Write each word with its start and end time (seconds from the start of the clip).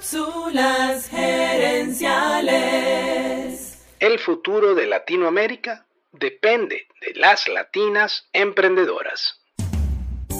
Cápsulas 0.00 1.10
gerenciales. 1.10 3.76
El 3.98 4.18
futuro 4.18 4.74
de 4.74 4.86
Latinoamérica 4.86 5.86
depende 6.18 6.86
de 7.02 7.20
las 7.20 7.46
latinas 7.48 8.26
emprendedoras. 8.32 9.42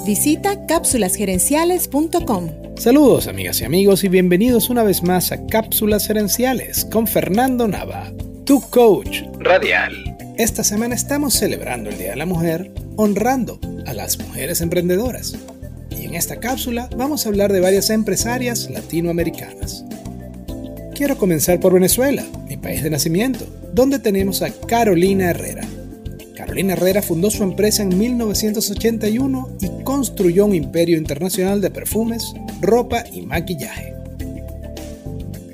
Visita 0.03 0.65
cápsulasgerenciales.com. 0.65 2.75
Saludos 2.75 3.27
amigas 3.27 3.61
y 3.61 3.65
amigos 3.65 4.03
y 4.03 4.09
bienvenidos 4.09 4.71
una 4.71 4.81
vez 4.81 5.03
más 5.03 5.31
a 5.31 5.45
Cápsulas 5.45 6.07
Gerenciales 6.07 6.85
con 6.85 7.05
Fernando 7.05 7.67
Nava, 7.67 8.11
tu 8.47 8.67
coach 8.71 9.21
radial. 9.37 9.93
Esta 10.39 10.63
semana 10.63 10.95
estamos 10.95 11.35
celebrando 11.35 11.91
el 11.91 11.99
Día 11.99 12.09
de 12.09 12.15
la 12.15 12.25
Mujer 12.25 12.71
honrando 12.97 13.59
a 13.85 13.93
las 13.93 14.17
mujeres 14.17 14.59
emprendedoras 14.61 15.37
en 16.11 16.17
esta 16.17 16.41
cápsula 16.41 16.89
vamos 16.97 17.25
a 17.25 17.29
hablar 17.29 17.53
de 17.53 17.61
varias 17.61 17.89
empresarias 17.89 18.69
latinoamericanas. 18.69 19.85
Quiero 20.93 21.17
comenzar 21.17 21.61
por 21.61 21.73
Venezuela, 21.73 22.25
mi 22.49 22.57
país 22.57 22.83
de 22.83 22.89
nacimiento, 22.89 23.45
donde 23.73 23.97
tenemos 23.97 24.41
a 24.41 24.49
Carolina 24.49 25.29
Herrera. 25.29 25.65
Carolina 26.35 26.73
Herrera 26.73 27.01
fundó 27.01 27.31
su 27.31 27.43
empresa 27.43 27.83
en 27.83 27.97
1981 27.97 29.49
y 29.61 29.83
construyó 29.83 30.47
un 30.47 30.53
imperio 30.53 30.97
internacional 30.97 31.61
de 31.61 31.71
perfumes, 31.71 32.33
ropa 32.59 33.05
y 33.09 33.21
maquillaje. 33.21 33.93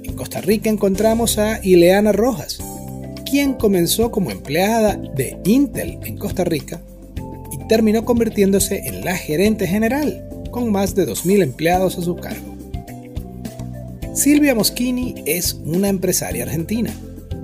En 0.04 0.16
Costa 0.16 0.42
Rica 0.42 0.72
encontramos 0.72 1.38
a 1.38 1.64
Ileana 1.64 2.14
Rojas, 2.14 2.58
quien 3.30 3.54
comenzó 3.54 4.10
como 4.10 4.32
empleada 4.32 4.96
de 4.96 5.38
Intel 5.46 6.00
en 6.04 6.18
Costa 6.18 6.44
Rica 6.46 6.82
y 7.52 7.68
terminó 7.68 8.06
convirtiéndose 8.06 8.88
en 8.88 9.06
la 9.06 9.16
gerente 9.16 9.68
general 9.68 10.24
con 10.58 10.72
más 10.72 10.96
de 10.96 11.08
2.000 11.08 11.44
empleados 11.44 12.00
a 12.00 12.02
su 12.02 12.16
cargo. 12.16 12.56
Silvia 14.16 14.56
Moschini 14.56 15.22
es 15.28 15.54
una 15.54 15.88
empresaria 15.88 16.46
argentina. 16.46 16.92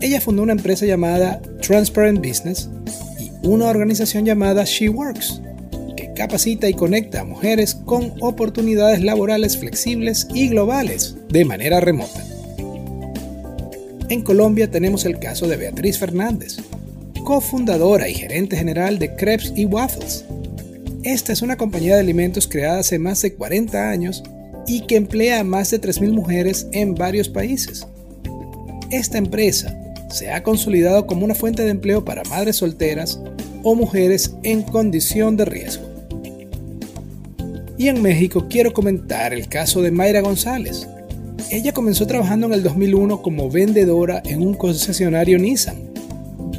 Ella 0.02 0.20
fundó 0.20 0.42
una 0.42 0.54
empresa 0.54 0.88
llamada 0.88 1.40
Transparent 1.62 2.26
Business 2.26 2.72
y 3.20 3.30
una 3.48 3.68
organización 3.68 4.26
llamada 4.26 4.64
She 4.64 4.90
Works, 4.90 5.44
que 5.96 6.12
capacita 6.16 6.68
y 6.68 6.74
conecta 6.74 7.22
a 7.22 7.24
mujeres 7.24 7.76
con 7.76 8.14
oportunidades 8.20 9.04
laborales 9.04 9.60
flexibles 9.60 10.28
y 10.34 10.48
globales 10.48 11.16
de 11.30 11.46
manera 11.46 11.82
remota. 11.82 12.26
En 14.10 14.24
Colombia 14.24 14.72
tenemos 14.72 15.06
el 15.06 15.20
caso 15.20 15.48
de 15.48 15.58
Beatriz 15.58 16.00
Fernández, 16.00 16.58
cofundadora 17.24 18.10
y 18.10 18.16
gerente 18.16 18.58
general 18.58 18.98
de 18.98 19.16
Crepes 19.16 19.54
y 19.56 19.66
Waffles, 19.66 20.26
esta 21.04 21.34
es 21.34 21.42
una 21.42 21.58
compañía 21.58 21.96
de 21.96 22.00
alimentos 22.00 22.48
creada 22.48 22.80
hace 22.80 22.98
más 22.98 23.22
de 23.22 23.34
40 23.34 23.90
años 23.90 24.24
y 24.68 24.82
que 24.82 24.96
emplea 24.96 25.42
a 25.42 25.44
más 25.44 25.70
de 25.72 25.82
3.000 25.82 26.12
mujeres 26.14 26.68
en 26.72 26.96
varios 26.96 27.28
países. 27.28 27.86
Esta 28.90 29.18
empresa 29.18 29.78
se 30.10 30.32
ha 30.32 30.44
consolidado 30.44 31.06
como 31.06 31.26
una 31.26 31.36
fuente 31.36 31.64
de 31.64 31.72
empleo 31.72 32.06
para 32.06 32.24
madres 32.24 32.58
solteras 32.58 33.20
o 33.64 33.76
mujeres 33.76 34.36
en 34.44 34.62
condición 34.62 35.36
de 35.36 35.46
riesgo. 35.46 35.84
Y 37.78 37.90
en 37.90 38.02
México 38.02 38.48
quiero 38.50 38.72
comentar 38.72 39.34
el 39.34 39.50
caso 39.50 39.82
de 39.82 39.92
Mayra 39.92 40.22
González. 40.22 40.88
Ella 41.52 41.74
comenzó 41.74 42.08
trabajando 42.08 42.48
en 42.48 42.54
el 42.54 42.64
2001 42.64 43.22
como 43.22 43.50
vendedora 43.50 44.22
en 44.26 44.42
un 44.42 44.54
concesionario 44.54 45.38
Nissan. 45.38 45.93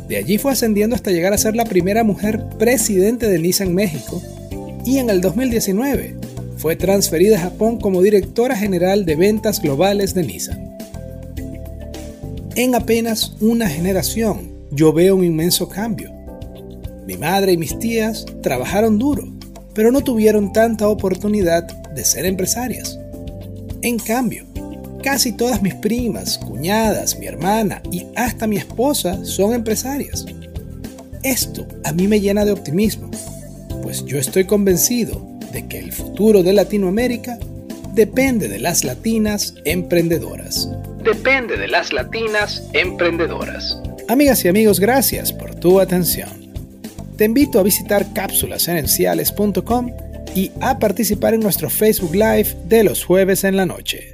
De 0.09 0.17
allí 0.17 0.39
fue 0.39 0.53
ascendiendo 0.53 0.95
hasta 0.95 1.11
llegar 1.11 1.33
a 1.33 1.39
ser 1.39 1.57
la 1.57 1.65
primera 1.65 2.05
mujer 2.05 2.45
presidente 2.59 3.29
de 3.29 3.39
Nissan 3.39 3.75
México 3.75 4.23
y 4.85 4.99
en 4.99 5.09
el 5.09 5.21
2019 5.21 6.17
fue 6.59 6.77
transferida 6.77 7.37
a 7.37 7.41
Japón 7.41 7.79
como 7.79 8.03
directora 8.03 8.57
general 8.57 9.05
de 9.05 9.17
ventas 9.17 9.61
globales 9.61 10.15
de 10.15 10.23
Nissan. 10.25 10.77
En 12.55 12.75
apenas 12.75 13.35
una 13.41 13.69
generación 13.69 14.53
yo 14.71 14.93
veo 14.93 15.17
un 15.17 15.25
inmenso 15.25 15.69
cambio. 15.69 16.13
Mi 17.07 17.17
madre 17.17 17.53
y 17.53 17.57
mis 17.57 17.79
tías 17.79 18.27
trabajaron 18.43 18.99
duro, 18.99 19.25
pero 19.75 19.91
no 19.91 20.03
tuvieron 20.03 20.53
tanta 20.53 20.89
oportunidad 20.89 21.65
de 21.95 22.05
ser 22.05 22.27
empresarias. 22.27 22.99
En 23.83 23.99
cambio, 23.99 24.47
casi 25.05 25.33
todas 25.33 25.63
mis 25.63 25.75
primas, 25.75 26.39
cuñadas, 26.39 27.19
mi 27.21 27.27
hermana 27.27 27.81
y 27.93 28.07
hasta 28.17 28.49
mi 28.49 28.57
esposa 28.57 29.25
son 29.25 29.55
empresarias. 29.55 30.25
Esto 31.23 31.69
a 31.85 31.93
mí 31.93 32.09
me 32.09 32.21
llena 32.21 32.45
de 32.45 32.53
optimismo 32.53 33.11
pues 33.85 34.03
yo 34.07 34.19
estoy 34.19 34.45
convencido 34.45 35.21
de 35.53 35.69
que 35.69 35.79
el 35.79 35.93
futuro 35.93 36.43
de 36.43 36.55
Latinoamérica 36.55 37.39
depende 37.93 38.49
de 38.49 38.59
las 38.59 38.83
latinas 38.83 39.55
emprendedoras. 39.67 40.71
Depende 41.05 41.59
de 41.59 41.69
las 41.69 41.93
latinas 41.93 42.67
emprendedoras. 42.73 43.79
Amigas 44.09 44.43
y 44.47 44.49
amigos, 44.49 44.81
gracias 44.81 45.35
por 45.35 45.55
tu 45.55 45.81
atención. 45.81 46.31
Te 47.19 47.27
invito 47.27 47.61
a 47.61 47.63
visitar 47.63 48.07
cápsulasenenciales.com 48.15 49.91
y 50.35 50.51
a 50.63 50.79
participar 50.79 51.35
en 51.35 51.41
nuestro 51.41 51.69
Facebook 51.69 52.15
Live 52.15 52.57
de 52.67 52.85
los 52.85 53.05
jueves 53.05 53.45
en 53.45 53.59
la 53.59 53.67
noche. 53.67 54.14